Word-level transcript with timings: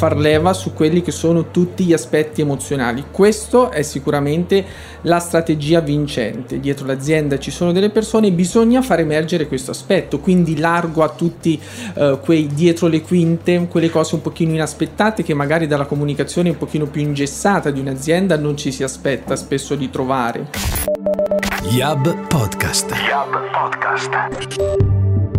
far 0.00 0.16
leva 0.16 0.54
su 0.54 0.72
quelli 0.72 1.02
che 1.02 1.10
sono 1.10 1.50
tutti 1.50 1.84
gli 1.84 1.92
aspetti 1.92 2.40
emozionali. 2.40 3.04
Questo 3.10 3.70
è 3.70 3.82
sicuramente 3.82 4.64
la 5.02 5.18
strategia 5.18 5.80
vincente. 5.80 6.58
Dietro 6.58 6.86
l'azienda 6.86 7.38
ci 7.38 7.50
sono 7.50 7.70
delle 7.70 7.90
persone, 7.90 8.32
bisogna 8.32 8.80
far 8.80 9.00
emergere 9.00 9.46
questo 9.46 9.72
aspetto, 9.72 10.18
quindi 10.18 10.58
largo 10.58 11.02
a 11.02 11.10
tutti 11.10 11.60
uh, 11.96 12.18
quei 12.18 12.46
dietro 12.46 12.86
le 12.86 13.02
quinte, 13.02 13.66
quelle 13.68 13.90
cose 13.90 14.14
un 14.14 14.22
pochino 14.22 14.52
inaspettate 14.52 15.22
che 15.22 15.34
magari 15.34 15.66
dalla 15.66 15.84
comunicazione 15.84 16.48
un 16.48 16.56
pochino 16.56 16.86
più 16.86 17.02
ingessata 17.02 17.70
di 17.70 17.80
un'azienda 17.80 18.38
non 18.38 18.56
ci 18.56 18.72
si 18.72 18.82
aspetta 18.82 19.36
spesso 19.36 19.74
di 19.74 19.90
trovare. 19.90 20.48
Yab 21.64 22.26
Podcast. 22.26 22.90
Yab 23.06 23.38
Podcast. 23.52 24.08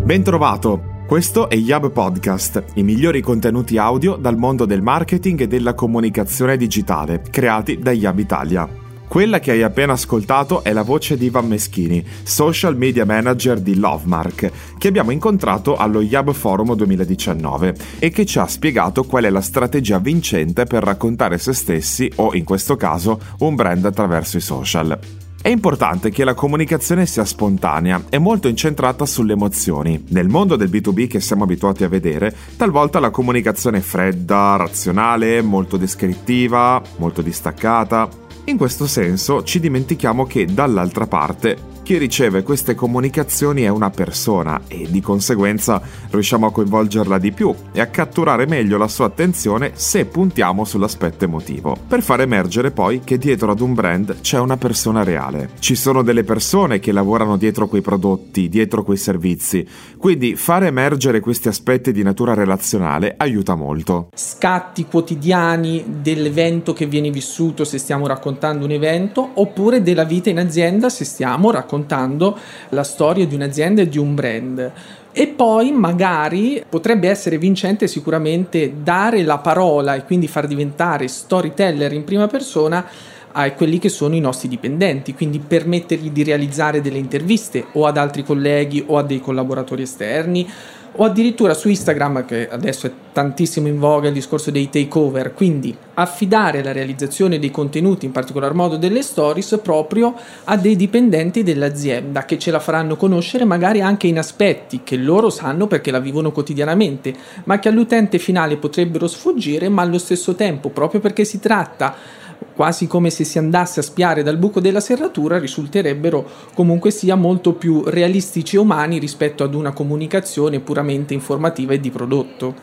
Ben 0.03 0.21
trovato. 0.21 0.90
Questo 1.11 1.49
è 1.49 1.55
Yab 1.55 1.91
Podcast, 1.91 2.63
i 2.75 2.83
migliori 2.83 3.19
contenuti 3.19 3.77
audio 3.77 4.15
dal 4.15 4.37
mondo 4.37 4.63
del 4.63 4.81
marketing 4.81 5.41
e 5.41 5.47
della 5.47 5.73
comunicazione 5.73 6.55
digitale, 6.55 7.21
creati 7.29 7.79
da 7.79 7.91
Yab 7.91 8.17
Italia. 8.17 8.65
Quella 9.09 9.39
che 9.39 9.51
hai 9.51 9.61
appena 9.61 9.91
ascoltato 9.91 10.63
è 10.63 10.71
la 10.71 10.83
voce 10.83 11.17
di 11.17 11.25
Ivan 11.25 11.47
Meschini, 11.47 12.01
social 12.23 12.77
media 12.77 13.03
manager 13.03 13.59
di 13.59 13.75
Lovemark, 13.75 14.51
che 14.77 14.87
abbiamo 14.87 15.11
incontrato 15.11 15.75
allo 15.75 16.01
Yab 16.01 16.31
Forum 16.31 16.75
2019 16.75 17.75
e 17.99 18.09
che 18.09 18.25
ci 18.25 18.39
ha 18.39 18.47
spiegato 18.47 19.03
qual 19.03 19.25
è 19.25 19.29
la 19.29 19.41
strategia 19.41 19.99
vincente 19.99 20.63
per 20.63 20.81
raccontare 20.81 21.37
se 21.39 21.51
stessi 21.51 22.09
o, 22.15 22.33
in 22.35 22.45
questo 22.45 22.77
caso, 22.77 23.19
un 23.39 23.55
brand 23.55 23.83
attraverso 23.83 24.37
i 24.37 24.41
social. 24.41 24.97
È 25.43 25.49
importante 25.49 26.11
che 26.11 26.23
la 26.23 26.35
comunicazione 26.35 27.07
sia 27.07 27.25
spontanea 27.25 28.03
e 28.09 28.19
molto 28.19 28.47
incentrata 28.47 29.07
sulle 29.07 29.33
emozioni. 29.33 30.05
Nel 30.09 30.29
mondo 30.29 30.55
del 30.55 30.69
B2B 30.69 31.07
che 31.07 31.19
siamo 31.19 31.45
abituati 31.45 31.83
a 31.83 31.89
vedere, 31.89 32.31
talvolta 32.55 32.99
la 32.99 33.09
comunicazione 33.09 33.79
è 33.79 33.81
fredda, 33.81 34.55
razionale, 34.55 35.41
molto 35.41 35.77
descrittiva, 35.77 36.79
molto 36.97 37.23
distaccata. 37.23 38.07
In 38.45 38.57
questo 38.57 38.85
senso 38.85 39.41
ci 39.41 39.59
dimentichiamo 39.59 40.27
che 40.27 40.45
dall'altra 40.45 41.07
parte 41.07 41.70
chi 41.83 41.97
riceve 41.97 42.43
queste 42.43 42.75
comunicazioni 42.75 43.63
è 43.63 43.67
una 43.67 43.89
persona 43.89 44.61
e 44.67 44.87
di 44.89 45.01
conseguenza 45.01 45.81
riusciamo 46.11 46.45
a 46.45 46.51
coinvolgerla 46.51 47.17
di 47.17 47.31
più 47.31 47.53
e 47.71 47.81
a 47.81 47.87
catturare 47.87 48.45
meglio 48.45 48.77
la 48.77 48.87
sua 48.87 49.05
attenzione 49.05 49.71
se 49.73 50.05
puntiamo 50.05 50.63
sull'aspetto 50.63 51.25
emotivo, 51.25 51.75
per 51.87 52.03
far 52.03 52.21
emergere 52.21 52.69
poi 52.69 53.01
che 53.03 53.17
dietro 53.17 53.51
ad 53.51 53.61
un 53.61 53.73
brand 53.73 54.21
c'è 54.21 54.37
una 54.37 54.57
persona 54.57 55.03
reale. 55.03 55.49
Ci 55.59 55.75
sono 55.75 56.03
delle 56.03 56.23
persone 56.23 56.79
che 56.79 56.91
lavorano 56.91 57.35
dietro 57.35 57.67
quei 57.67 57.81
prodotti, 57.81 58.47
dietro 58.47 58.83
quei 58.83 58.97
servizi, 58.97 59.67
quindi 59.97 60.35
fare 60.35 60.67
emergere 60.67 61.19
questi 61.19 61.47
aspetti 61.47 61.91
di 61.91 62.03
natura 62.03 62.35
relazionale 62.35 63.15
aiuta 63.17 63.55
molto. 63.55 64.09
Scatti 64.13 64.85
quotidiani 64.85 65.83
dell'evento 66.01 66.73
che 66.73 66.85
viene 66.85 67.09
vissuto 67.09 67.63
se 67.63 67.79
stiamo 67.79 68.05
raccontando 68.05 68.65
un 68.65 68.71
evento 68.71 69.31
oppure 69.33 69.81
della 69.81 70.03
vita 70.03 70.29
in 70.29 70.37
azienda 70.37 70.89
se 70.89 71.05
stiamo 71.05 71.49
raccontando 71.49 71.69
raccontando 71.71 72.37
la 72.69 72.83
storia 72.83 73.25
di 73.25 73.35
un'azienda 73.35 73.81
e 73.81 73.89
di 73.89 73.97
un 73.97 74.13
brand. 74.13 74.71
E 75.13 75.27
poi 75.27 75.71
magari 75.71 76.63
potrebbe 76.67 77.09
essere 77.09 77.37
vincente 77.37 77.87
sicuramente 77.87 78.73
dare 78.81 79.23
la 79.23 79.37
parola 79.37 79.95
e 79.95 80.03
quindi 80.03 80.27
far 80.27 80.47
diventare 80.47 81.07
storyteller 81.07 81.93
in 81.93 82.03
prima 82.03 82.27
persona 82.27 82.85
a 83.33 83.49
quelli 83.53 83.79
che 83.79 83.87
sono 83.87 84.15
i 84.15 84.19
nostri 84.19 84.49
dipendenti, 84.49 85.13
quindi 85.13 85.39
permettergli 85.39 86.11
di 86.11 86.23
realizzare 86.23 86.81
delle 86.81 86.97
interviste 86.97 87.65
o 87.73 87.85
ad 87.85 87.97
altri 87.97 88.23
colleghi 88.23 88.83
o 88.87 88.97
a 88.97 89.03
dei 89.03 89.21
collaboratori 89.21 89.83
esterni 89.83 90.47
o 90.93 91.05
addirittura 91.05 91.53
su 91.53 91.69
Instagram, 91.69 92.25
che 92.25 92.49
adesso 92.49 92.87
è 92.87 92.91
tantissimo 93.13 93.67
in 93.67 93.79
voga 93.79 94.07
il 94.07 94.13
discorso 94.13 94.51
dei 94.51 94.69
takeover, 94.69 95.33
quindi 95.33 95.75
affidare 95.93 96.63
la 96.63 96.71
realizzazione 96.71 97.39
dei 97.39 97.51
contenuti, 97.51 98.05
in 98.05 98.11
particolar 98.11 98.53
modo 98.53 98.77
delle 98.77 99.01
stories, 99.01 99.59
proprio 99.61 100.13
a 100.45 100.57
dei 100.57 100.75
dipendenti 100.75 101.43
dell'azienda 101.43 102.25
che 102.25 102.37
ce 102.37 102.51
la 102.51 102.59
faranno 102.59 102.95
conoscere 102.95 103.45
magari 103.45 103.81
anche 103.81 104.07
in 104.07 104.17
aspetti 104.17 104.81
che 104.83 104.97
loro 104.97 105.29
sanno 105.29 105.67
perché 105.67 105.91
la 105.91 105.99
vivono 105.99 106.31
quotidianamente, 106.31 107.13
ma 107.45 107.59
che 107.59 107.69
all'utente 107.69 108.19
finale 108.19 108.57
potrebbero 108.57 109.07
sfuggire, 109.07 109.69
ma 109.69 109.81
allo 109.81 109.97
stesso 109.97 110.35
tempo, 110.35 110.69
proprio 110.69 110.99
perché 110.99 111.23
si 111.23 111.39
tratta 111.39 112.19
quasi 112.61 112.85
come 112.85 113.09
se 113.09 113.23
si 113.23 113.39
andasse 113.39 113.79
a 113.79 113.83
spiare 113.83 114.21
dal 114.21 114.37
buco 114.37 114.59
della 114.59 114.81
serratura, 114.81 115.39
risulterebbero 115.39 116.23
comunque 116.53 116.91
sia 116.91 117.15
molto 117.15 117.53
più 117.53 117.81
realistici 117.87 118.55
e 118.55 118.59
umani 118.59 118.99
rispetto 118.99 119.43
ad 119.43 119.55
una 119.55 119.71
comunicazione 119.71 120.59
puramente 120.59 121.15
informativa 121.15 121.73
e 121.73 121.79
di 121.79 121.89
prodotto. 121.89 122.53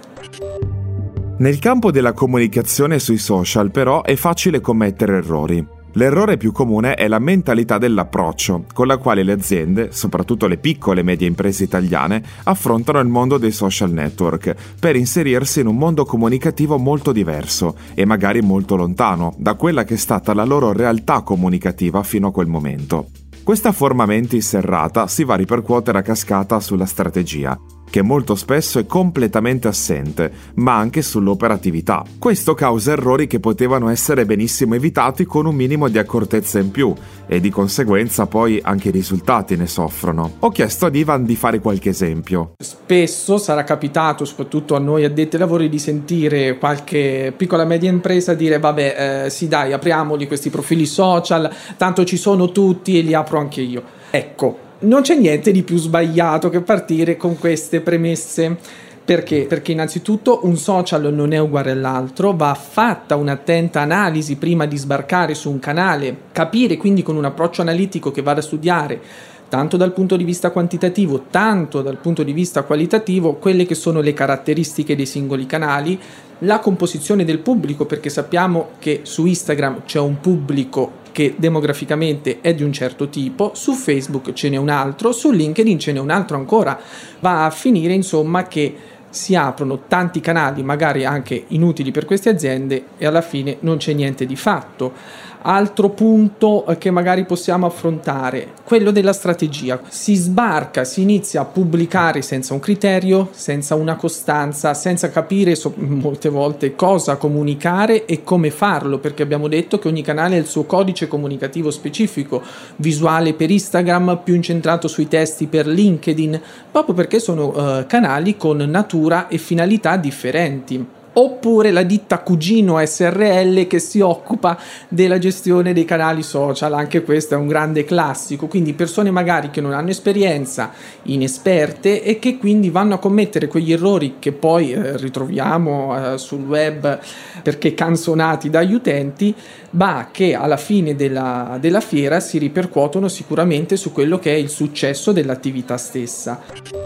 Nel 1.39 1.59
campo 1.59 1.91
della 1.91 2.13
comunicazione 2.13 3.01
sui 3.01 3.19
social 3.19 3.73
però 3.73 4.05
è 4.05 4.15
facile 4.15 4.61
commettere 4.61 5.17
errori. 5.17 5.78
L'errore 5.99 6.37
più 6.37 6.53
comune 6.53 6.95
è 6.95 7.09
la 7.09 7.19
mentalità 7.19 7.77
dell'approccio, 7.77 8.67
con 8.73 8.87
la 8.87 8.99
quale 8.99 9.25
le 9.25 9.33
aziende, 9.33 9.91
soprattutto 9.91 10.47
le 10.47 10.57
piccole 10.57 11.01
e 11.01 11.03
medie 11.03 11.27
imprese 11.27 11.65
italiane, 11.65 12.23
affrontano 12.45 13.01
il 13.01 13.09
mondo 13.09 13.37
dei 13.37 13.51
social 13.51 13.91
network 13.91 14.55
per 14.79 14.95
inserirsi 14.95 15.59
in 15.59 15.67
un 15.67 15.77
mondo 15.77 16.05
comunicativo 16.05 16.79
molto 16.79 17.11
diverso 17.11 17.75
e 17.95 18.05
magari 18.05 18.43
molto 18.43 18.77
lontano 18.77 19.35
da 19.39 19.55
quella 19.55 19.83
che 19.83 19.95
è 19.95 19.97
stata 19.97 20.33
la 20.35 20.45
loro 20.45 20.73
realtà 20.73 21.23
comunicativa 21.23 22.05
fino 22.05 22.29
a 22.29 22.33
quel 22.33 22.47
momento. 22.47 23.09
Questa 23.43 23.73
forma 23.73 24.07
mentis 24.07 24.47
serrata 24.47 25.09
si 25.09 25.25
va 25.25 25.35
a 25.35 25.39
ripercuotere 25.39 25.99
a 25.99 26.03
cascata 26.03 26.61
sulla 26.61 26.87
strategia 26.87 27.59
che 27.91 28.03
molto 28.03 28.35
spesso 28.35 28.79
è 28.79 28.87
completamente 28.87 29.69
assente, 29.69 30.31
ma 30.55 30.77
anche 30.77 31.03
sull'operatività. 31.03 32.05
Questo 32.19 32.55
causa 32.55 32.93
errori 32.93 33.27
che 33.27 33.41
potevano 33.41 33.89
essere 33.89 34.27
benissimo 34.27 34.75
evitati 34.75 35.25
con 35.25 35.47
un 35.47 35.55
minimo 35.55 35.89
di 35.89 35.99
accortezza 35.99 36.59
in 36.59 36.71
più 36.71 36.95
e 37.27 37.41
di 37.41 37.51
conseguenza 37.51 38.27
poi 38.27 38.61
anche 38.63 38.89
i 38.89 38.93
risultati 38.93 39.57
ne 39.57 39.67
soffrono. 39.67 40.33
Ho 40.41 40.51
chiesto 40.51 40.87
ad 40.87 40.97
Ivan 40.97 41.25
di 41.25 41.37
fare 41.37 41.61
qualche 41.61 41.91
esempio. 41.91 42.53
Spesso 42.59 43.39
sarà 43.39 43.65
capitato, 43.65 44.25
soprattutto 44.25 44.75
a 44.75 44.79
noi 44.79 45.05
addetti 45.05 45.37
ai 45.37 45.43
lavori, 45.43 45.69
di 45.69 45.79
sentire 45.79 46.59
qualche 46.59 47.33
piccola 47.37 47.65
media 47.65 47.91
impresa 47.91 48.35
dire 48.35 48.59
vabbè 48.59 49.25
eh, 49.25 49.31
sì 49.31 49.49
dai 49.49 49.73
apriamoli 49.73 50.27
questi 50.27 50.51
profili 50.51 50.87
social, 50.87 51.51
tanto 51.77 52.05
ci 52.05 52.17
sono 52.17 52.51
tutti 52.53 52.99
e 52.99 53.03
li 53.03 53.15
apro 53.15 53.39
anche 53.39 53.61
io. 53.61 53.83
Ecco, 54.11 54.67
non 54.81 55.03
c'è 55.03 55.17
niente 55.17 55.51
di 55.51 55.63
più 55.63 55.77
sbagliato 55.77 56.51
che 56.51 56.61
partire 56.61 57.17
con 57.17 57.39
queste 57.39 57.81
premesse. 57.81 58.57
Perché? 59.05 59.47
Perché 59.49 59.73
innanzitutto 59.73 60.41
un 60.43 60.57
social 60.59 61.13
non 61.15 61.33
è 61.33 61.39
uguale 61.39 61.71
all'altro, 61.71 62.37
va 62.37 62.53
fatta 62.53 63.17
un'attenta 63.17 63.81
analisi 63.81 64.37
prima 64.37 64.67
di 64.67 64.77
sbarcare 64.77 65.35
su 65.35 65.51
un 65.51 65.59
canale, 65.59 66.15
capire 66.31 66.77
quindi 66.77 67.03
con 67.03 67.17
un 67.17 67.25
approccio 67.25 67.63
analitico 67.63 68.11
che 68.11 68.21
vada 68.21 68.41
a 68.41 68.43
studiare 68.43 69.01
tanto 69.49 69.79
dal 69.79 69.95
punto 69.95 70.17
di 70.17 70.25
vista 70.25 70.51
quantitativo, 70.51 71.25
tanto 71.31 71.81
dal 71.81 71.97
punto 71.97 72.23
di 72.23 72.33
vista 72.33 72.65
qualitativo, 72.65 73.37
quelle 73.37 73.65
che 73.65 73.75
sono 73.75 74.01
le 74.01 74.13
caratteristiche 74.13 74.95
dei 74.95 75.07
singoli 75.07 75.47
canali, 75.47 75.99
la 76.41 76.59
composizione 76.59 77.25
del 77.25 77.39
pubblico, 77.39 77.87
perché 77.87 78.11
sappiamo 78.11 78.73
che 78.79 79.01
su 79.05 79.25
Instagram 79.25 79.85
c'è 79.87 79.99
un 79.99 80.21
pubblico 80.21 81.07
che 81.19 81.35
demograficamente 81.37 82.39
è 82.41 82.55
di 82.55 82.63
un 82.63 82.73
certo 82.73 83.09
tipo, 83.09 83.51
su 83.53 83.73
Facebook 83.73 84.33
ce 84.35 84.49
n'è 84.51 84.57
un 84.57 84.69
altro, 84.69 85.11
su 85.11 85.33
LinkedIn 85.33 85.77
ce 85.77 85.91
n'è 85.91 85.99
un 85.99 86.11
altro 86.11 86.37
ancora. 86.37 86.79
Va 87.19 87.45
a 87.45 87.51
finire 87.51 87.93
insomma 87.93 88.47
che 88.47 88.73
si 89.11 89.35
aprono 89.35 89.81
tanti 89.89 90.21
canali, 90.21 90.63
magari 90.63 91.05
anche 91.05 91.47
inutili 91.49 91.91
per 91.91 92.05
queste 92.05 92.29
aziende, 92.29 92.85
e 92.99 93.05
alla 93.05 93.21
fine 93.21 93.57
non 93.63 93.79
c'è 93.79 93.95
niente 93.95 94.27
di 94.27 94.37
fatto. 94.37 94.93
Altro 95.41 95.91
punto 95.91 96.67
eh, 96.67 96.79
che 96.79 96.91
magari 96.91 97.25
possiamo 97.25 97.67
affrontare, 97.67 98.55
quello 98.65 98.91
della 98.91 99.13
strategia. 99.13 99.81
Si 99.89 100.15
sbarca, 100.17 100.85
si 100.85 101.03
inizia 101.03 101.43
a 101.43 101.45
pubblicare 101.45 102.23
senza 102.23 102.55
un 102.55 102.61
criterio, 102.61 103.29
senza 103.31 103.77
una 103.77 103.95
costanza, 103.95 104.75
senza 104.75 105.11
capire 105.11 105.55
so- 105.55 105.75
molte 105.79 106.29
volte 106.29 106.75
cosa 106.75 107.17
comunicare 107.17 108.05
e 108.05 108.25
come 108.25 108.51
farlo, 108.51 108.99
perché 108.99 109.23
abbiamo 109.23 109.47
detto 109.47 109.79
che 109.79 109.87
ogni 109.87 110.03
canale 110.03 110.37
ha 110.37 110.41
il 110.41 110.47
suo 110.47 110.65
codice 110.65 111.07
comunicativo 111.07 111.71
specifico, 111.71 112.43
visuale 112.77 113.33
per 113.33 113.51
Instagram, 113.51 114.21
più 114.25 114.35
incentrato 114.35 114.89
sui 114.89 115.07
testi 115.07 115.47
per 115.47 115.69
LinkedIn, 115.69 116.41
proprio 116.73 116.95
perché 116.95 117.21
sono 117.21 117.47
uh, 117.47 117.87
canali 117.87 118.37
con 118.37 118.57
natura 118.57 119.29
e 119.29 119.39
finalità 119.39 119.97
differenti 119.97 120.97
oppure 121.19 121.73
la 121.73 121.83
ditta 121.83 122.21
Cugino 122.21 122.85
SRL 122.85 123.67
che 123.67 123.81
si 123.81 124.01
occupa 124.01 124.59
della 124.89 125.19
gestione 125.19 125.73
dei 125.73 125.85
canali 125.85 126.23
social, 126.23 126.73
anche 126.75 127.03
questo 127.03 127.35
è 127.35 127.37
un 127.37 127.49
grande 127.49 127.85
classico, 127.85 128.47
quindi 128.47 128.73
persone 128.73 129.11
magari 129.11 129.51
che 129.51 129.61
non 129.61 129.73
hanno 129.73 129.91
esperienza, 129.91 130.73
inesperte 131.05 132.03
e 132.03 132.19
che 132.19 132.39
quindi 132.39 132.71
vanno 132.71 132.95
a 132.95 132.99
commettere 132.99 133.49
quegli 133.49 133.73
errori 133.73 134.17
che 134.21 134.33
poi 134.33 134.73
eh, 134.73 134.97
ritroviamo 134.97 136.15
eh, 136.15 136.19
sul 136.19 136.45
web 136.45 136.99
perché 137.43 137.75
canzonati 137.75 138.49
dagli 138.49 138.75
utenti, 138.75 139.35
ma 139.71 140.09
che 140.13 140.35
alla 140.35 140.57
fine 140.57 140.95
della, 140.95 141.59
della 141.61 141.81
fiera 141.81 142.21
si 142.21 142.39
ripercuotono 142.39 143.09
sicuramente 143.09 143.77
su 143.77 143.93
quello 143.93 144.19
che 144.19 144.33
è 144.33 144.37
il 144.37 144.51
successo 144.51 145.11
dell'attività 145.13 145.77
stessa. 145.77 146.78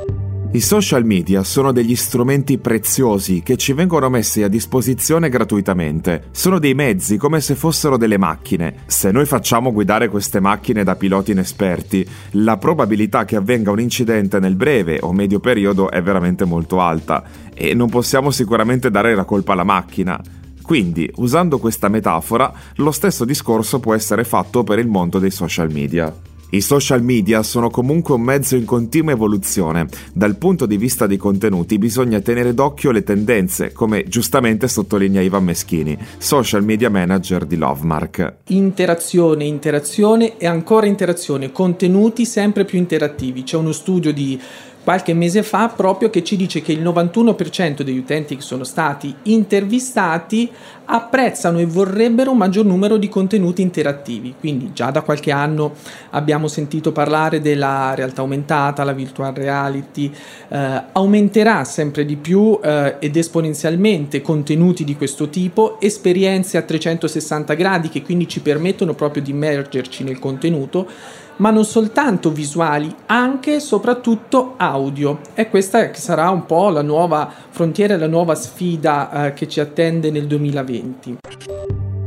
I 0.55 0.61
social 0.61 1.07
media 1.07 1.45
sono 1.45 1.73
degli 1.73 1.97
strumenti 1.97 2.59
preziosi 2.59 3.41
che 3.43 3.57
ci 3.57 3.73
vengono 3.73 4.11
messi 4.11 4.43
a 4.43 4.49
disposizione 4.49 5.31
gratuitamente. 5.31 6.25
Sono 6.31 6.59
dei 6.59 6.75
mezzi 6.75 7.17
come 7.17 7.41
se 7.41 7.55
fossero 7.55 7.97
delle 7.97 8.19
macchine. 8.19 8.81
Se 8.85 9.11
noi 9.11 9.25
facciamo 9.25 9.73
guidare 9.73 10.11
queste 10.11 10.41
macchine 10.41 10.85
da 10.85 10.95
piloti 10.95 11.31
inesperti, 11.31 12.07
la 12.33 12.59
probabilità 12.59 13.25
che 13.25 13.37
avvenga 13.37 13.71
un 13.71 13.81
incidente 13.81 14.41
nel 14.41 14.55
breve 14.55 14.99
o 15.01 15.15
medio 15.15 15.41
periodo 15.41 15.91
è 15.91 16.03
veramente 16.03 16.45
molto 16.45 16.81
alta 16.81 17.25
e 17.55 17.73
non 17.73 17.89
possiamo 17.89 18.31
sicuramente 18.31 18.91
dare 18.91 19.15
la 19.15 19.25
colpa 19.25 19.55
alla 19.55 19.65
macchina. 19.65 20.21
Quindi, 20.61 21.11
usando 21.17 21.59
questa 21.59 21.89
metafora, 21.89 22.53
lo 22.77 22.91
stesso 22.93 23.25
discorso 23.25 23.81
può 23.81 23.95
essere 23.95 24.25
fatto 24.25 24.65
per 24.65 24.79
il 24.79 24.87
mondo 24.87 25.19
dei 25.19 25.31
social 25.31 25.73
media. 25.73 26.15
I 26.55 26.61
social 26.61 27.03
media 27.03 27.43
sono 27.43 27.71
comunque 27.71 28.13
un 28.15 28.21
mezzo 28.21 28.57
in 28.57 28.67
continua 28.67 29.13
evoluzione. 29.13 29.87
Dal 30.13 30.37
punto 30.37 30.67
di 30.67 30.77
vista 30.77 31.07
dei 31.07 31.17
contenuti 31.17 31.79
bisogna 31.79 32.21
tenere 32.21 32.53
d'occhio 32.53 32.91
le 32.91 33.03
tendenze, 33.03 33.73
come 33.73 34.05
giustamente 34.07 34.69
sottolinea 34.69 35.23
Ivan 35.23 35.45
Meschini, 35.45 35.97
social 36.19 36.63
media 36.63 36.91
manager 36.91 37.47
di 37.47 37.57
Lovemark. 37.57 38.35
Interazione, 38.49 39.45
interazione 39.45 40.37
e 40.37 40.47
ancora 40.47 40.85
interazione, 40.85 41.53
contenuti 41.53 42.27
sempre 42.27 42.67
più 42.67 42.77
interattivi. 42.77 43.45
C'è 43.45 43.57
uno 43.57 43.73
studio 43.73 44.13
di 44.13 44.39
qualche 44.83 45.15
mese 45.15 45.43
fa 45.43 45.69
proprio 45.69 46.11
che 46.11 46.25
ci 46.25 46.37
dice 46.37 46.61
che 46.61 46.73
il 46.73 46.83
91% 46.83 47.83
degli 47.83 47.99
utenti 47.99 48.37
che 48.37 48.43
sono 48.43 48.65
stati 48.65 49.15
intervistati 49.25 50.51
apprezzano 50.85 51.59
e 51.61 51.67
vorrebbero 51.67 52.33
un 52.33 52.37
maggior 52.37 52.65
numero 52.65 52.97
di 52.97 53.09
contenuti 53.09 53.63
interattivi. 53.63 54.35
Quindi 54.39 54.73
già 54.73 54.91
da 54.91 55.03
qualche 55.03 55.31
anno 55.31 55.75
abbiamo 56.11 56.49
sentito 56.49 56.93
parlare 56.93 57.41
della 57.41 57.95
realtà 57.95 58.23
aumentata, 58.23 58.85
la 58.85 58.93
virtual 58.93 59.33
reality, 59.33 60.13
eh, 60.49 60.83
aumenterà 60.93 61.65
sempre 61.65 62.05
di 62.05 62.17
più 62.17 62.59
eh, 62.63 62.97
ed 62.99 63.17
esponenzialmente 63.17 64.21
contenuti 64.21 64.85
di 64.85 64.97
questo 64.97 65.29
tipo, 65.29 65.81
esperienze 65.81 66.59
a 66.59 66.63
360 66.63 67.55
gradi 67.55 67.89
che 67.89 68.03
quindi 68.03 68.29
ci 68.29 68.41
permettono 68.41 68.95
proprio 68.95 69.23
di 69.23 69.31
immergerci 69.31 70.03
nel 70.05 70.19
contenuto 70.19 70.89
ma 71.37 71.51
non 71.51 71.65
soltanto 71.65 72.31
visuali, 72.31 72.95
anche 73.07 73.57
e 73.57 73.61
soprattutto 73.61 74.55
audio. 74.57 75.21
E 75.35 75.49
questa 75.49 75.93
sarà 75.95 76.31
un 76.31 76.47
po' 76.47 76.71
la 76.71 76.83
nuova 76.83 77.31
frontiera 77.51 77.97
la 77.97 78.07
nuova 78.07 78.35
sfida 78.35 79.27
eh, 79.27 79.33
che 79.35 79.49
ci 79.49 79.61
attende 79.61 80.11
nel 80.11 80.27
2020. 80.27 81.19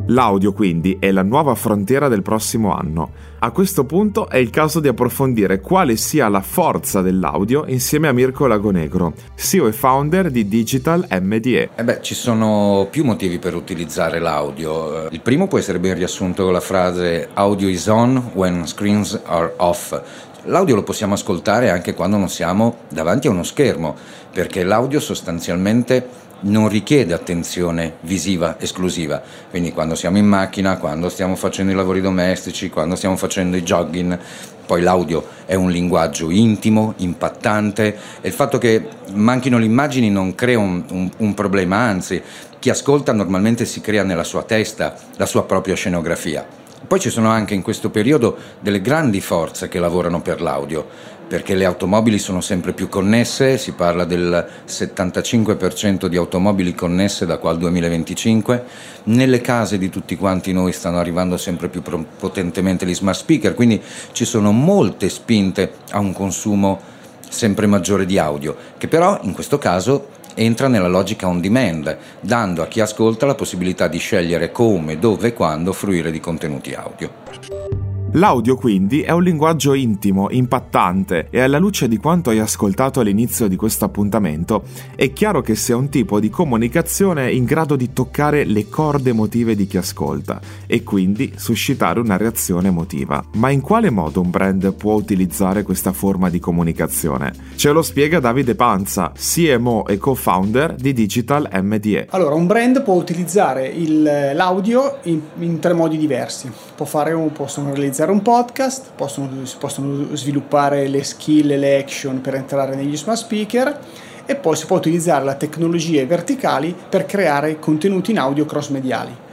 L'audio 0.09 0.53
quindi 0.53 0.97
è 0.99 1.09
la 1.09 1.23
nuova 1.23 1.55
frontiera 1.55 2.07
del 2.07 2.21
prossimo 2.21 2.75
anno. 2.75 3.09
A 3.39 3.49
questo 3.49 3.85
punto 3.85 4.29
è 4.29 4.37
il 4.37 4.51
caso 4.51 4.79
di 4.79 4.87
approfondire 4.87 5.61
quale 5.61 5.97
sia 5.97 6.29
la 6.29 6.41
forza 6.41 7.01
dell'audio 7.01 7.65
insieme 7.65 8.07
a 8.07 8.11
Mirko 8.11 8.45
Lagonegro, 8.45 9.13
CEO 9.35 9.65
e 9.65 9.71
founder 9.71 10.29
di 10.29 10.47
Digital 10.47 11.07
MDE. 11.09 11.69
Eh 11.75 11.83
beh, 11.83 11.99
ci 12.03 12.13
sono 12.13 12.87
più 12.91 13.03
motivi 13.03 13.39
per 13.39 13.55
utilizzare 13.55 14.19
l'audio. 14.19 15.07
Il 15.09 15.21
primo 15.21 15.47
può 15.47 15.57
essere 15.57 15.79
ben 15.79 15.95
riassunto 15.95 16.43
con 16.43 16.53
la 16.53 16.59
frase 16.59 17.29
audio 17.33 17.67
is 17.67 17.87
on 17.87 18.29
when 18.33 18.67
screens 18.67 19.19
are 19.25 19.53
off. 19.57 19.99
L'audio 20.43 20.75
lo 20.75 20.83
possiamo 20.83 21.15
ascoltare 21.15 21.71
anche 21.71 21.95
quando 21.95 22.17
non 22.17 22.29
siamo 22.29 22.77
davanti 22.89 23.25
a 23.25 23.31
uno 23.31 23.41
schermo, 23.41 23.95
perché 24.31 24.63
l'audio 24.63 24.99
sostanzialmente 24.99 26.07
non 26.41 26.67
richiede 26.69 27.13
attenzione 27.13 27.95
visiva 28.01 28.57
esclusiva, 28.59 29.21
quindi 29.49 29.71
quando 29.71 29.95
siamo 29.95 30.17
in 30.17 30.27
macchina, 30.27 30.77
quando 30.77 31.09
stiamo 31.09 31.35
facendo 31.35 31.71
i 31.71 31.75
lavori 31.75 32.01
domestici, 32.01 32.69
quando 32.69 32.95
stiamo 32.95 33.15
facendo 33.15 33.57
i 33.57 33.63
jogging, 33.63 34.19
poi 34.65 34.81
l'audio 34.81 35.25
è 35.45 35.55
un 35.55 35.69
linguaggio 35.69 36.29
intimo, 36.29 36.93
impattante 36.97 37.97
e 38.21 38.27
il 38.27 38.33
fatto 38.33 38.57
che 38.57 38.87
manchino 39.13 39.57
le 39.57 39.65
immagini 39.65 40.09
non 40.09 40.35
crea 40.35 40.57
un, 40.57 40.83
un, 40.89 41.09
un 41.17 41.33
problema, 41.33 41.77
anzi 41.77 42.21
chi 42.59 42.69
ascolta 42.69 43.13
normalmente 43.13 43.65
si 43.65 43.79
crea 43.79 44.03
nella 44.03 44.23
sua 44.23 44.43
testa 44.43 44.95
la 45.17 45.25
sua 45.25 45.43
propria 45.43 45.75
scenografia. 45.75 46.64
Poi 46.87 46.99
ci 46.99 47.09
sono 47.09 47.29
anche 47.29 47.53
in 47.53 47.61
questo 47.61 47.89
periodo 47.89 48.37
delle 48.59 48.81
grandi 48.81 49.21
forze 49.21 49.67
che 49.67 49.79
lavorano 49.79 50.21
per 50.21 50.41
l'audio, 50.41 50.87
perché 51.27 51.55
le 51.55 51.65
automobili 51.65 52.19
sono 52.19 52.41
sempre 52.41 52.73
più 52.73 52.87
connesse, 52.87 53.57
si 53.57 53.71
parla 53.71 54.05
del 54.05 54.47
75% 54.67 56.05
di 56.05 56.17
automobili 56.17 56.75
connesse 56.75 57.25
da 57.25 57.37
qua 57.37 57.49
al 57.49 57.57
2025, 57.57 58.63
nelle 59.05 59.41
case 59.41 59.79
di 59.79 59.89
tutti 59.89 60.15
quanti 60.15 60.53
noi 60.53 60.71
stanno 60.71 60.99
arrivando 60.99 61.37
sempre 61.37 61.67
più 61.67 61.81
potentemente 61.81 62.85
gli 62.85 62.93
smart 62.93 63.17
speaker, 63.17 63.55
quindi 63.55 63.81
ci 64.11 64.25
sono 64.25 64.51
molte 64.51 65.09
spinte 65.09 65.73
a 65.89 65.99
un 65.99 66.13
consumo 66.13 66.79
sempre 67.27 67.65
maggiore 67.65 68.05
di 68.05 68.19
audio, 68.19 68.55
che 68.77 68.87
però 68.87 69.19
in 69.23 69.33
questo 69.33 69.57
caso 69.57 70.09
entra 70.35 70.67
nella 70.67 70.87
logica 70.87 71.27
on 71.27 71.41
demand, 71.41 71.97
dando 72.19 72.61
a 72.61 72.67
chi 72.67 72.79
ascolta 72.79 73.25
la 73.25 73.35
possibilità 73.35 73.87
di 73.87 73.97
scegliere 73.97 74.51
come, 74.51 74.99
dove 74.99 75.29
e 75.29 75.33
quando 75.33 75.73
fruire 75.73 76.11
di 76.11 76.19
contenuti 76.19 76.73
audio. 76.73 77.74
L'audio 78.15 78.55
quindi 78.55 79.01
è 79.01 79.11
un 79.11 79.23
linguaggio 79.23 79.73
intimo, 79.73 80.29
impattante 80.29 81.27
e 81.29 81.41
alla 81.41 81.57
luce 81.57 81.89
di 81.89 81.97
quanto 81.97 82.29
hai 82.29 82.39
ascoltato 82.39 83.01
all'inizio 83.01 83.49
di 83.49 83.57
questo 83.57 83.83
appuntamento, 83.83 84.63
è 84.95 85.11
chiaro 85.11 85.41
che 85.41 85.55
sia 85.55 85.75
un 85.75 85.89
tipo 85.89 86.21
di 86.21 86.29
comunicazione 86.29 87.29
in 87.33 87.43
grado 87.43 87.75
di 87.75 87.91
toccare 87.91 88.45
le 88.45 88.69
corde 88.69 89.09
emotive 89.09 89.53
di 89.53 89.67
chi 89.67 89.75
ascolta 89.75 90.39
e 90.65 90.81
quindi 90.83 91.33
suscitare 91.35 91.99
una 91.99 92.15
reazione 92.15 92.69
emotiva. 92.69 93.21
Ma 93.33 93.49
in 93.49 93.59
quale 93.59 93.89
modo 93.89 94.21
un 94.21 94.29
brand 94.29 94.73
può 94.75 94.93
utilizzare 94.93 95.63
questa 95.63 95.91
forma 95.91 96.29
di 96.29 96.39
comunicazione? 96.39 97.33
Ce 97.55 97.69
lo 97.71 97.81
spiega 97.81 98.21
Davide 98.21 98.55
Panza, 98.55 99.11
CMO 99.13 99.87
e 99.87 99.97
co-founder 99.97 100.75
di 100.75 100.93
Digital 100.93 101.49
MDE. 101.51 102.07
Allora, 102.11 102.35
un 102.35 102.47
brand 102.47 102.81
può 102.81 102.93
utilizzare 102.93 103.67
il, 103.67 104.03
l'audio 104.33 104.99
in, 105.03 105.19
in, 105.39 105.59
tre 105.59 105.73
modi 105.73 105.97
diversi. 105.97 106.49
Può 106.75 106.85
fare 106.85 107.11
un, 107.11 107.29
possono 107.33 107.73
realizzare 107.73 108.03
realizzare 108.05 108.11
un 108.11 108.21
podcast, 108.21 108.91
possono, 108.95 109.29
possono 109.59 110.15
sviluppare 110.15 110.87
le 110.87 111.03
skill 111.03 111.51
e 111.51 111.57
le 111.57 111.79
action 111.79 112.21
per 112.21 112.35
entrare 112.35 112.75
negli 112.75 112.95
smart 112.95 113.19
speaker 113.19 113.79
e 114.25 114.35
poi 114.35 114.55
si 114.55 114.65
può 114.65 114.77
utilizzare 114.77 115.25
le 115.25 115.37
tecnologie 115.37 116.05
verticali 116.05 116.75
per 116.89 117.05
creare 117.05 117.59
contenuti 117.59 118.11
in 118.11 118.19
audio 118.19 118.45
cross 118.45 118.69
mediali. 118.69 119.23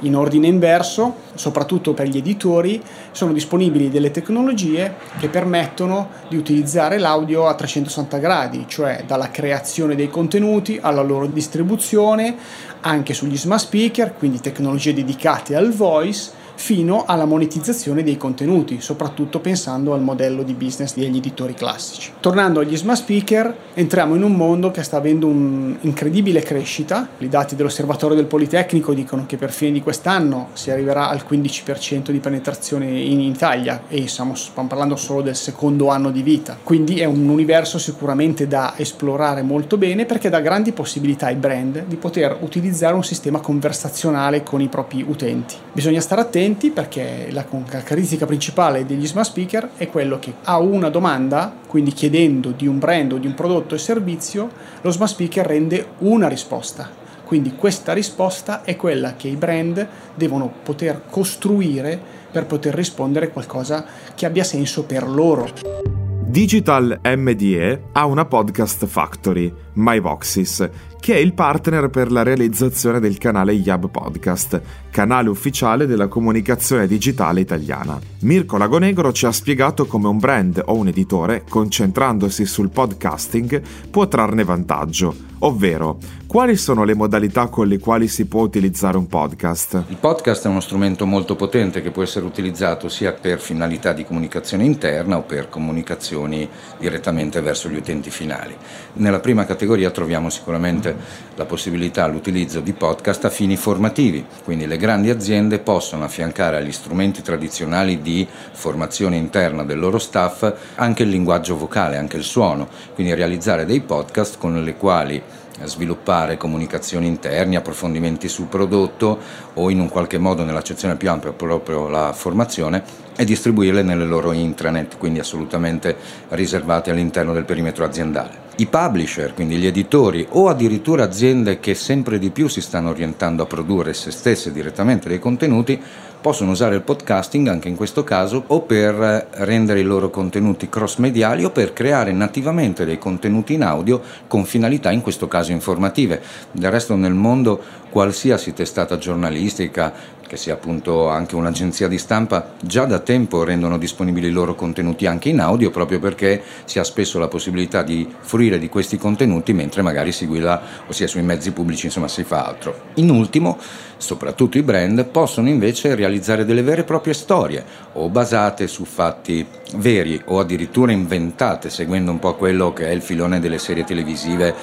In 0.00 0.14
ordine 0.14 0.46
inverso, 0.46 1.14
soprattutto 1.34 1.94
per 1.94 2.06
gli 2.06 2.18
editori, 2.18 2.82
sono 3.12 3.32
disponibili 3.32 3.88
delle 3.88 4.10
tecnologie 4.10 4.94
che 5.18 5.28
permettono 5.28 6.10
di 6.28 6.36
utilizzare 6.36 6.98
l'audio 6.98 7.46
a 7.46 7.54
360 7.54 8.18
gradi, 8.18 8.64
cioè 8.68 9.04
dalla 9.06 9.30
creazione 9.30 9.94
dei 9.94 10.10
contenuti 10.10 10.78
alla 10.80 11.00
loro 11.00 11.26
distribuzione, 11.26 12.36
anche 12.80 13.14
sugli 13.14 13.38
smart 13.38 13.62
speaker, 13.62 14.14
quindi 14.14 14.40
tecnologie 14.40 14.92
dedicate 14.92 15.56
al 15.56 15.72
voice 15.72 16.44
fino 16.56 17.04
alla 17.06 17.26
monetizzazione 17.26 18.02
dei 18.02 18.16
contenuti, 18.16 18.80
soprattutto 18.80 19.40
pensando 19.40 19.92
al 19.92 20.02
modello 20.02 20.42
di 20.42 20.54
business 20.54 20.94
degli 20.94 21.16
editori 21.16 21.54
classici. 21.54 22.12
Tornando 22.18 22.60
agli 22.60 22.76
smart 22.76 23.00
speaker, 23.00 23.54
entriamo 23.74 24.14
in 24.14 24.22
un 24.22 24.34
mondo 24.34 24.70
che 24.70 24.82
sta 24.82 24.96
avendo 24.96 25.26
un'incredibile 25.26 26.40
crescita. 26.40 27.08
I 27.18 27.28
dati 27.28 27.54
dell'Osservatorio 27.54 28.16
del 28.16 28.24
Politecnico 28.24 28.94
dicono 28.94 29.24
che 29.26 29.36
per 29.36 29.52
fine 29.52 29.72
di 29.72 29.82
quest'anno 29.82 30.48
si 30.54 30.70
arriverà 30.70 31.08
al 31.08 31.24
15% 31.28 32.10
di 32.10 32.18
penetrazione 32.18 32.86
in 32.86 33.20
Italia 33.20 33.82
e 33.88 34.08
stiamo 34.08 34.34
parlando 34.66 34.96
solo 34.96 35.20
del 35.20 35.36
secondo 35.36 35.88
anno 35.88 36.10
di 36.10 36.22
vita. 36.22 36.56
Quindi 36.62 37.00
è 37.00 37.04
un 37.04 37.28
universo 37.28 37.78
sicuramente 37.78 38.46
da 38.46 38.74
esplorare 38.76 39.42
molto 39.42 39.76
bene 39.76 40.06
perché 40.06 40.30
dà 40.30 40.40
grandi 40.40 40.72
possibilità 40.72 41.26
ai 41.26 41.36
brand 41.36 41.84
di 41.86 41.96
poter 41.96 42.38
utilizzare 42.40 42.94
un 42.94 43.04
sistema 43.04 43.40
conversazionale 43.40 44.42
con 44.42 44.60
i 44.60 44.68
propri 44.68 45.04
utenti. 45.06 45.54
Bisogna 45.72 46.00
stare 46.00 46.22
attenti 46.22 46.44
attenti 46.46 46.70
perché 46.70 47.26
la 47.30 47.44
caratteristica 47.44 48.24
principale 48.24 48.86
degli 48.86 49.06
smart 49.06 49.28
speaker 49.28 49.70
è 49.76 49.88
quello 49.88 50.20
che 50.20 50.34
a 50.44 50.58
una 50.58 50.88
domanda, 50.88 51.52
quindi 51.66 51.92
chiedendo 51.92 52.50
di 52.50 52.68
un 52.68 52.78
brand 52.78 53.12
o 53.12 53.18
di 53.18 53.26
un 53.26 53.34
prodotto 53.34 53.74
e 53.74 53.78
servizio, 53.78 54.48
lo 54.80 54.90
smart 54.92 55.10
speaker 55.10 55.44
rende 55.44 55.86
una 55.98 56.28
risposta. 56.28 56.88
Quindi 57.24 57.56
questa 57.56 57.92
risposta 57.92 58.62
è 58.62 58.76
quella 58.76 59.16
che 59.16 59.26
i 59.26 59.34
brand 59.34 59.86
devono 60.14 60.52
poter 60.62 61.02
costruire 61.10 61.98
per 62.30 62.46
poter 62.46 62.74
rispondere 62.74 63.26
a 63.26 63.30
qualcosa 63.30 63.84
che 64.14 64.26
abbia 64.26 64.44
senso 64.44 64.84
per 64.84 65.08
loro. 65.08 66.05
Digital 66.28 67.00
MDE 67.04 67.82
ha 67.92 68.04
una 68.04 68.24
podcast 68.24 68.84
factory, 68.86 69.50
MyVoxis, 69.74 70.68
che 70.98 71.14
è 71.14 71.18
il 71.18 71.32
partner 71.34 71.88
per 71.88 72.10
la 72.10 72.24
realizzazione 72.24 72.98
del 72.98 73.16
canale 73.16 73.52
Yab 73.52 73.88
Podcast, 73.88 74.60
canale 74.90 75.28
ufficiale 75.28 75.86
della 75.86 76.08
comunicazione 76.08 76.88
digitale 76.88 77.40
italiana. 77.40 77.98
Mirko 78.22 78.56
Lagonegro 78.56 79.12
ci 79.12 79.24
ha 79.24 79.30
spiegato 79.30 79.86
come 79.86 80.08
un 80.08 80.18
brand 80.18 80.60
o 80.66 80.74
un 80.74 80.88
editore, 80.88 81.44
concentrandosi 81.48 82.44
sul 82.44 82.70
podcasting, 82.70 83.62
può 83.88 84.08
trarne 84.08 84.42
vantaggio, 84.42 85.14
ovvero 85.46 85.98
quali 86.26 86.56
sono 86.56 86.82
le 86.84 86.94
modalità 86.94 87.46
con 87.46 87.68
le 87.68 87.78
quali 87.78 88.08
si 88.08 88.26
può 88.26 88.42
utilizzare 88.42 88.98
un 88.98 89.06
podcast? 89.06 89.84
Il 89.88 89.96
podcast 89.96 90.44
è 90.44 90.48
uno 90.48 90.60
strumento 90.60 91.06
molto 91.06 91.36
potente 91.36 91.80
che 91.80 91.92
può 91.92 92.02
essere 92.02 92.26
utilizzato 92.26 92.88
sia 92.88 93.12
per 93.12 93.38
finalità 93.38 93.92
di 93.92 94.04
comunicazione 94.04 94.64
interna 94.64 95.16
o 95.16 95.22
per 95.22 95.48
comunicazioni 95.48 96.46
direttamente 96.78 97.40
verso 97.40 97.68
gli 97.68 97.76
utenti 97.76 98.10
finali. 98.10 98.56
Nella 98.94 99.20
prima 99.20 99.46
categoria 99.46 99.90
troviamo 99.90 100.28
sicuramente 100.28 100.94
la 101.36 101.44
possibilità 101.44 102.04
all'utilizzo 102.04 102.60
di 102.60 102.72
podcast 102.72 103.24
a 103.24 103.30
fini 103.30 103.56
formativi, 103.56 104.26
quindi 104.42 104.66
le 104.66 104.78
grandi 104.78 105.10
aziende 105.10 105.60
possono 105.60 106.04
affiancare 106.04 106.56
agli 106.56 106.72
strumenti 106.72 107.22
tradizionali 107.22 108.02
di 108.02 108.26
formazione 108.52 109.16
interna 109.16 109.62
del 109.62 109.78
loro 109.78 109.98
staff 109.98 110.52
anche 110.74 111.04
il 111.04 111.08
linguaggio 111.08 111.56
vocale, 111.56 111.96
anche 111.96 112.16
il 112.16 112.24
suono, 112.24 112.68
quindi 112.94 113.14
realizzare 113.14 113.64
dei 113.64 113.80
podcast 113.80 114.38
con 114.38 114.62
le 114.62 114.74
quali 114.74 115.22
sviluppare 115.64 116.36
comunicazioni 116.36 117.06
interni, 117.06 117.56
approfondimenti 117.56 118.28
sul 118.28 118.46
prodotto 118.46 119.18
o 119.54 119.70
in 119.70 119.80
un 119.80 119.88
qualche 119.88 120.18
modo 120.18 120.44
nell'accezione 120.44 120.96
più 120.96 121.10
ampia 121.10 121.32
proprio 121.32 121.88
la 121.88 122.12
formazione 122.12 123.05
e 123.16 123.24
distribuirle 123.24 123.82
nelle 123.82 124.04
loro 124.04 124.32
intranet, 124.32 124.98
quindi 124.98 125.18
assolutamente 125.18 125.96
riservate 126.28 126.90
all'interno 126.90 127.32
del 127.32 127.44
perimetro 127.44 127.84
aziendale. 127.84 128.44
I 128.58 128.66
publisher, 128.66 129.34
quindi 129.34 129.56
gli 129.56 129.66
editori 129.66 130.26
o 130.30 130.48
addirittura 130.48 131.04
aziende 131.04 131.60
che 131.60 131.74
sempre 131.74 132.18
di 132.18 132.30
più 132.30 132.48
si 132.48 132.62
stanno 132.62 132.90
orientando 132.90 133.42
a 133.42 133.46
produrre 133.46 133.92
se 133.92 134.10
stesse 134.10 134.50
direttamente 134.50 135.08
dei 135.08 135.18
contenuti, 135.18 135.78
possono 136.26 136.52
usare 136.52 136.74
il 136.74 136.82
podcasting 136.82 137.46
anche 137.48 137.68
in 137.68 137.76
questo 137.76 138.02
caso 138.02 138.42
o 138.46 138.62
per 138.62 139.28
rendere 139.32 139.80
i 139.80 139.84
loro 139.84 140.10
contenuti 140.10 140.68
cross 140.68 140.96
mediali 140.96 141.44
o 141.44 141.50
per 141.50 141.72
creare 141.72 142.12
nativamente 142.12 142.84
dei 142.84 142.98
contenuti 142.98 143.52
in 143.52 143.62
audio 143.62 144.00
con 144.26 144.44
finalità 144.44 144.90
in 144.90 145.02
questo 145.02 145.28
caso 145.28 145.52
informative. 145.52 146.20
Del 146.50 146.70
resto 146.70 146.96
nel 146.96 147.14
mondo 147.14 147.62
qualsiasi 147.90 148.52
testata 148.52 148.98
giornalistica, 148.98 149.92
che 150.26 150.36
sia 150.36 150.54
appunto 150.54 151.08
anche 151.08 151.36
un'agenzia 151.36 151.88
di 151.88 151.98
stampa, 151.98 152.54
già 152.60 152.84
da 152.84 152.98
tempo 152.98 153.44
rendono 153.44 153.78
disponibili 153.78 154.28
i 154.28 154.32
loro 154.32 154.54
contenuti 154.54 155.06
anche 155.06 155.28
in 155.28 155.40
audio 155.40 155.70
proprio 155.70 155.98
perché 155.98 156.42
si 156.64 156.78
ha 156.78 156.84
spesso 156.84 157.18
la 157.18 157.28
possibilità 157.28 157.82
di 157.82 158.08
fruire 158.20 158.58
di 158.58 158.68
questi 158.68 158.98
contenuti 158.98 159.52
mentre 159.52 159.82
magari 159.82 160.12
si 160.12 160.26
guida 160.26 160.60
o 160.86 160.92
sia 160.92 161.06
sui 161.06 161.22
mezzi 161.22 161.52
pubblici, 161.52 161.86
insomma 161.86 162.08
si 162.08 162.24
fa 162.24 162.44
altro. 162.44 162.74
In 162.94 163.10
ultimo, 163.10 163.58
soprattutto 163.96 164.58
i 164.58 164.62
brand 164.62 165.04
possono 165.06 165.48
invece 165.48 165.94
realizzare 165.94 166.44
delle 166.44 166.62
vere 166.62 166.82
e 166.82 166.84
proprie 166.84 167.14
storie 167.14 167.64
o 167.92 168.08
basate 168.08 168.66
su 168.66 168.84
fatti 168.84 169.46
veri 169.76 170.20
o 170.26 170.40
addirittura 170.40 170.92
inventate, 170.92 171.70
seguendo 171.70 172.10
un 172.10 172.18
po' 172.18 172.34
quello 172.34 172.72
che 172.72 172.86
è 172.86 172.90
il 172.90 173.02
filone 173.02 173.40
delle 173.40 173.58
serie 173.58 173.84
televisive 173.84 174.54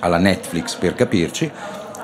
alla 0.00 0.18
Netflix 0.18 0.74
per 0.74 0.94
capirci 0.94 1.50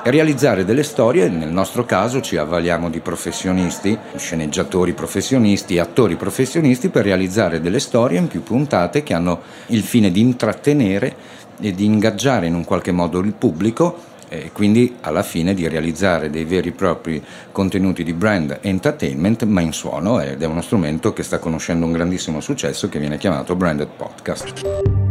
realizzare 0.04 0.64
delle 0.64 0.82
storie, 0.82 1.28
nel 1.28 1.50
nostro 1.50 1.85
caso 1.85 2.21
ci 2.21 2.37
avvaliamo 2.37 2.90
di 2.90 3.00
professionisti, 3.00 3.97
sceneggiatori 4.16 4.92
professionisti, 4.92 5.78
attori 5.78 6.16
professionisti 6.16 6.88
per 6.88 7.04
realizzare 7.04 7.61
delle 7.61 7.80
storie 7.80 8.18
in 8.18 8.26
più 8.26 8.42
puntate 8.42 9.02
che 9.02 9.14
hanno 9.14 9.40
il 9.66 9.82
fine 9.82 10.11
di 10.11 10.21
intrattenere 10.21 11.14
e 11.61 11.73
di 11.73 11.85
ingaggiare 11.85 12.47
in 12.47 12.54
un 12.54 12.64
qualche 12.64 12.90
modo 12.90 13.21
il 13.21 13.32
pubblico 13.32 14.11
e 14.28 14.50
quindi 14.50 14.97
alla 15.02 15.23
fine 15.23 15.52
di 15.52 15.68
realizzare 15.68 16.30
dei 16.30 16.44
veri 16.44 16.71
e 16.71 16.73
propri 16.73 17.23
contenuti 17.52 18.02
di 18.02 18.14
brand 18.14 18.59
entertainment 18.62 19.44
ma 19.44 19.61
in 19.61 19.73
suono 19.73 20.21
ed 20.21 20.42
è 20.42 20.47
uno 20.47 20.62
strumento 20.62 21.12
che 21.12 21.23
sta 21.23 21.38
conoscendo 21.38 21.85
un 21.85 21.92
grandissimo 21.92 22.40
successo 22.40 22.88
che 22.88 22.99
viene 22.99 23.18
chiamato 23.18 23.54
Branded 23.54 23.88
Podcast. 23.94 25.01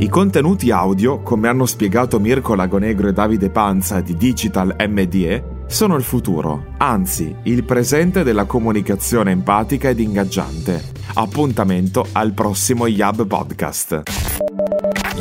I 0.00 0.08
contenuti 0.08 0.70
audio, 0.70 1.20
come 1.20 1.46
hanno 1.46 1.66
spiegato 1.66 2.18
Mirko 2.18 2.54
Lagonegro 2.54 3.08
e 3.08 3.12
Davide 3.12 3.50
Panza 3.50 4.00
di 4.00 4.16
Digital 4.16 4.74
MDE, 4.78 5.64
sono 5.66 5.94
il 5.96 6.02
futuro, 6.02 6.68
anzi 6.78 7.36
il 7.42 7.64
presente 7.64 8.22
della 8.22 8.46
comunicazione 8.46 9.30
empatica 9.30 9.90
ed 9.90 10.00
ingaggiante. 10.00 10.82
Appuntamento 11.14 12.06
al 12.12 12.32
prossimo 12.32 12.86
Yab 12.86 13.26
Podcast. 13.26 14.02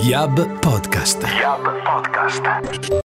Yab 0.01 0.59
Podcast. 0.59 1.24
Yab 1.24 1.83
Podcast. 1.83 2.98